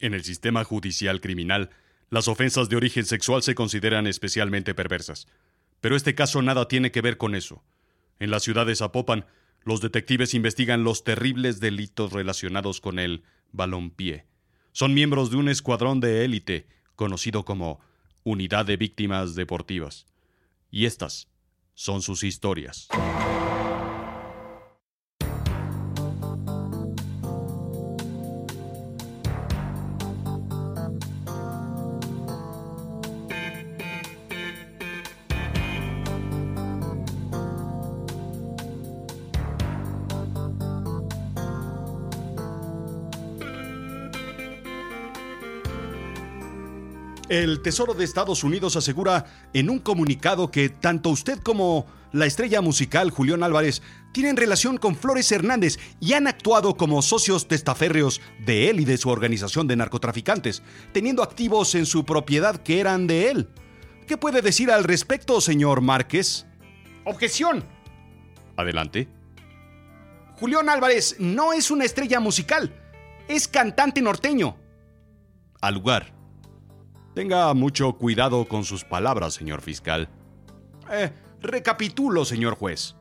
En 0.00 0.14
el 0.14 0.24
sistema 0.24 0.64
judicial 0.64 1.20
criminal, 1.20 1.70
las 2.10 2.28
ofensas 2.28 2.68
de 2.68 2.76
origen 2.76 3.04
sexual 3.04 3.42
se 3.42 3.54
consideran 3.54 4.06
especialmente 4.06 4.74
perversas. 4.74 5.26
Pero 5.80 5.96
este 5.96 6.14
caso 6.14 6.42
nada 6.42 6.68
tiene 6.68 6.90
que 6.90 7.00
ver 7.00 7.18
con 7.18 7.34
eso. 7.34 7.62
En 8.18 8.30
la 8.30 8.40
ciudad 8.40 8.66
de 8.66 8.76
Zapopan, 8.76 9.26
los 9.62 9.80
detectives 9.80 10.34
investigan 10.34 10.84
los 10.84 11.04
terribles 11.04 11.60
delitos 11.60 12.12
relacionados 12.12 12.80
con 12.80 12.98
el 12.98 13.22
balompié. 13.52 14.26
Son 14.72 14.94
miembros 14.94 15.30
de 15.30 15.36
un 15.36 15.48
escuadrón 15.48 16.00
de 16.00 16.24
élite 16.24 16.66
conocido 16.96 17.44
como 17.44 17.80
Unidad 18.24 18.66
de 18.66 18.76
Víctimas 18.76 19.34
Deportivas. 19.34 20.06
Y 20.70 20.86
estas 20.86 21.28
son 21.74 22.02
sus 22.02 22.22
historias. 22.24 22.88
El 47.28 47.60
Tesoro 47.60 47.92
de 47.92 48.04
Estados 48.04 48.42
Unidos 48.42 48.76
asegura 48.76 49.26
en 49.52 49.68
un 49.68 49.80
comunicado 49.80 50.50
que 50.50 50.70
tanto 50.70 51.10
usted 51.10 51.38
como 51.38 51.86
la 52.10 52.24
estrella 52.24 52.62
musical 52.62 53.10
Julián 53.10 53.42
Álvarez 53.42 53.82
tienen 54.12 54.38
relación 54.38 54.78
con 54.78 54.96
Flores 54.96 55.30
Hernández 55.30 55.78
y 56.00 56.14
han 56.14 56.26
actuado 56.26 56.78
como 56.78 57.02
socios 57.02 57.46
testaférreos 57.46 58.22
de 58.46 58.70
él 58.70 58.80
y 58.80 58.86
de 58.86 58.96
su 58.96 59.10
organización 59.10 59.66
de 59.66 59.76
narcotraficantes, 59.76 60.62
teniendo 60.94 61.22
activos 61.22 61.74
en 61.74 61.84
su 61.84 62.06
propiedad 62.06 62.62
que 62.62 62.80
eran 62.80 63.06
de 63.06 63.30
él. 63.30 63.50
¿Qué 64.06 64.16
puede 64.16 64.40
decir 64.40 64.70
al 64.70 64.84
respecto, 64.84 65.42
señor 65.42 65.82
Márquez? 65.82 66.46
Objeción. 67.04 67.62
Adelante. 68.56 69.06
Julián 70.40 70.70
Álvarez 70.70 71.16
no 71.18 71.52
es 71.52 71.70
una 71.70 71.84
estrella 71.84 72.20
musical, 72.20 72.74
es 73.28 73.46
cantante 73.48 74.00
norteño. 74.00 74.56
Al 75.60 75.74
lugar. 75.74 76.17
Tenga 77.14 77.52
mucho 77.54 77.92
cuidado 77.94 78.46
con 78.46 78.64
sus 78.64 78.84
palabras, 78.84 79.34
señor 79.34 79.60
fiscal. 79.62 80.08
Eh, 80.90 81.10
recapitulo, 81.40 82.24
señor 82.24 82.54
juez. 82.54 82.94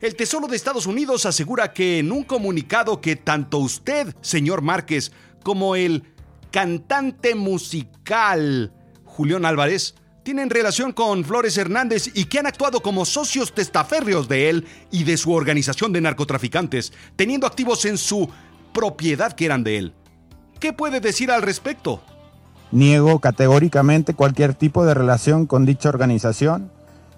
El 0.00 0.16
Tesoro 0.16 0.48
de 0.48 0.56
Estados 0.56 0.86
Unidos 0.86 1.24
asegura 1.24 1.72
que 1.72 1.98
en 1.98 2.12
un 2.12 2.24
comunicado 2.24 3.00
que 3.00 3.16
tanto 3.16 3.58
usted, 3.58 4.14
señor 4.20 4.60
Márquez, 4.60 5.12
como 5.42 5.76
el 5.76 6.02
cantante 6.50 7.34
musical 7.34 8.72
Julián 9.04 9.44
Álvarez 9.44 9.94
tienen 10.24 10.50
relación 10.50 10.92
con 10.92 11.24
Flores 11.24 11.56
Hernández 11.56 12.10
y 12.14 12.24
que 12.24 12.38
han 12.38 12.46
actuado 12.46 12.80
como 12.80 13.04
socios 13.04 13.54
testaférreos 13.54 14.26
de 14.26 14.48
él 14.50 14.66
y 14.90 15.04
de 15.04 15.16
su 15.16 15.32
organización 15.32 15.92
de 15.92 16.00
narcotraficantes, 16.00 16.92
teniendo 17.14 17.46
activos 17.46 17.84
en 17.84 17.98
su 17.98 18.28
propiedad 18.72 19.32
que 19.32 19.44
eran 19.44 19.62
de 19.62 19.78
él. 19.78 19.94
¿Qué 20.58 20.72
puede 20.72 21.00
decir 21.00 21.30
al 21.30 21.42
respecto? 21.42 22.02
Niego 22.74 23.20
categóricamente 23.20 24.14
cualquier 24.14 24.52
tipo 24.52 24.84
de 24.84 24.94
relación 24.94 25.46
con 25.46 25.64
dicha 25.64 25.88
organización 25.88 26.70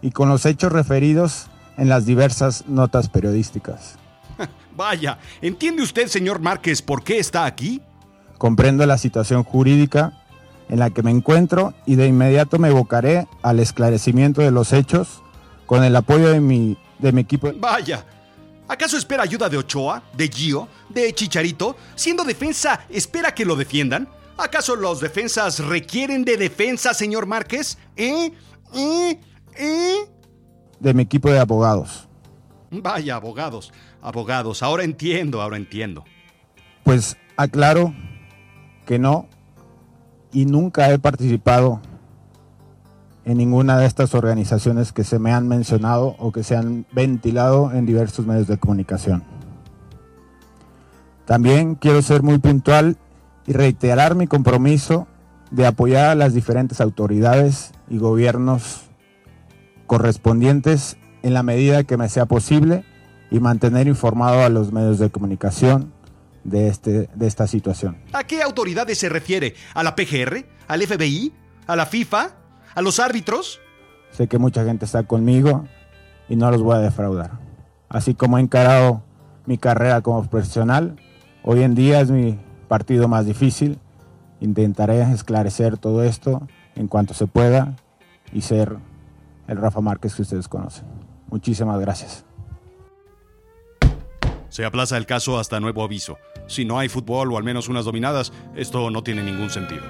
y 0.03 0.11
con 0.11 0.29
los 0.29 0.45
hechos 0.45 0.71
referidos 0.71 1.47
en 1.79 1.89
las 1.89 2.05
diversas 2.05 2.67
notas 2.69 3.09
periodísticas. 3.09 3.97
Vaya, 4.77 5.19
¿entiende 5.41 5.83
usted, 5.83 6.09
señor 6.09 6.41
Márquez, 6.41 6.83
por 6.83 7.03
qué 7.03 7.19
está 7.19 7.47
aquí? 7.47 7.81
Comprendo 8.37 8.85
la 8.85 8.99
situación 8.99 9.45
jurídica 9.45 10.23
en 10.69 10.79
la 10.79 10.91
que 10.91 11.03
me 11.03 11.11
encuentro 11.11 11.73
y 11.87 11.95
de 11.95 12.07
inmediato 12.07 12.59
me 12.59 12.69
evocaré 12.69 13.27
al 13.43 13.59
esclarecimiento 13.59 14.43
de 14.43 14.51
los 14.51 14.75
hechos 14.75 15.23
con 15.65 15.85
el 15.85 15.97
apoyo 15.97 16.29
de 16.29 16.41
mi, 16.41 16.77
de 16.99 17.13
mi 17.13 17.23
equipo. 17.23 17.51
Vaya, 17.59 18.05
¿acaso 18.69 18.99
espera 18.99 19.23
ayuda 19.23 19.49
de 19.49 19.57
Ochoa, 19.57 20.03
de 20.13 20.29
Gio, 20.29 20.69
de 20.91 21.15
Chicharito? 21.15 21.77
Siendo 21.95 22.25
defensa, 22.25 22.81
¿espera 22.91 23.33
que 23.33 23.47
lo 23.47 23.57
defiendan? 23.57 24.07
¿Acaso 24.39 24.77
los 24.77 25.01
defensas 25.01 25.61
requieren 25.61 26.25
de 26.25 26.37
defensa, 26.37 26.93
señor 26.93 27.27
Márquez? 27.27 27.79
¿Eh? 27.97 28.33
¿Eh? 28.75 29.19
¿Eh? 29.57 29.97
De 30.79 30.95
mi 30.95 31.03
equipo 31.03 31.31
de 31.31 31.39
abogados. 31.39 32.07
Vaya, 32.71 33.17
abogados, 33.17 33.73
abogados. 34.03 34.63
Ahora 34.63 34.85
entiendo, 34.85 35.41
ahora 35.41 35.57
entiendo. 35.57 36.05
Pues 36.85 37.17
aclaro 37.37 37.95
que 38.85 38.99
no 38.99 39.29
y 40.33 40.45
nunca 40.45 40.91
he 40.91 40.99
participado 40.99 41.81
en 43.25 43.39
ninguna 43.39 43.79
de 43.79 43.87
estas 43.87 44.15
organizaciones 44.15 44.93
que 44.93 45.03
se 45.03 45.19
me 45.19 45.33
han 45.33 45.49
mencionado 45.49 46.15
o 46.19 46.31
que 46.31 46.45
se 46.45 46.57
han 46.57 46.87
ventilado 46.93 47.73
en 47.73 47.87
diversos 47.87 48.27
medios 48.27 48.47
de 48.47 48.59
comunicación. 48.59 49.25
También 51.25 51.75
quiero 51.75 52.03
ser 52.03 52.23
muy 52.23 52.39
puntual 52.39 52.97
y 53.47 53.53
reiterar 53.53 54.15
mi 54.15 54.27
compromiso 54.27 55.07
de 55.51 55.67
apoyar 55.67 56.11
a 56.11 56.15
las 56.15 56.35
diferentes 56.35 56.81
autoridades 56.81 57.73
y 57.89 57.99
gobiernos 57.99 58.83
correspondientes 59.87 60.97
en 61.23 61.35
la 61.35 61.43
medida 61.43 61.85
que 61.85 61.97
me 61.97 62.09
sea 62.09 62.27
posible 62.27 62.85
y 63.31 63.41
mantener 63.41 63.87
informado 63.87 64.43
a 64.43 64.49
los 64.49 64.73
medios 64.73 64.99
de 64.99 65.11
comunicación 65.11 65.93
de, 66.45 66.69
este, 66.69 67.09
de 67.15 67.27
esta 67.27 67.47
situación. 67.47 67.97
¿A 68.13 68.25
qué 68.25 68.43
autoridades 68.43 68.99
se 68.99 69.09
refiere? 69.09 69.55
¿A 69.75 69.83
la 69.83 69.95
PGR? 69.95 70.45
¿Al 70.69 70.83
FBI? 70.83 71.33
¿A 71.67 71.77
la 71.77 71.87
FIFA? 71.87 72.31
¿A 72.75 72.83
los 72.83 73.01
árbitros? 73.01 73.61
Sé 74.11 74.29
que 74.29 74.39
mucha 74.39 74.65
gente 74.65 74.85
está 74.85 75.03
conmigo 75.05 75.67
y 76.29 76.37
no 76.37 76.51
los 76.51 76.63
voy 76.63 76.77
a 76.77 76.81
defraudar. 76.81 77.33
Así 77.89 78.15
como 78.15 78.39
he 78.39 78.41
encarado 78.41 79.03
mi 79.47 79.59
carrera 79.59 80.01
como 80.01 80.29
profesional, 80.29 80.97
hoy 81.43 81.63
en 81.63 81.75
día 81.75 82.01
es 82.01 82.11
mi 82.11 82.39
partido 82.67 83.09
más 83.09 83.27
difícil. 83.27 83.79
Intentaré 84.41 85.03
esclarecer 85.13 85.79
todo 85.79 86.03
esto 86.03 86.47
en 86.75 86.89
cuanto 86.89 87.15
se 87.15 87.27
pueda 87.27 87.77
y 88.33 88.43
ser 88.43 88.77
el 89.49 89.57
Rafa 89.57 89.81
Márquez 89.81 90.15
que 90.15 90.23
ustedes 90.23 90.49
conocen. 90.49 90.85
Muchísimas 91.29 91.81
gracias. 91.81 92.25
Se 94.49 94.65
aplaza 94.65 94.97
el 94.97 95.07
caso 95.07 95.39
hasta 95.39 95.61
nuevo 95.61 95.83
aviso. 95.83 96.19
Si 96.47 96.65
no 96.65 96.79
hay 96.79 96.89
fútbol 96.89 97.33
o 97.33 97.39
al 97.39 97.45
menos 97.45 97.69
unas 97.69 97.85
dominadas, 97.85 98.33
esto 98.55 98.91
no 98.91 99.03
tiene 99.03 99.23
ningún 99.23 99.51
sentido. 99.51 99.83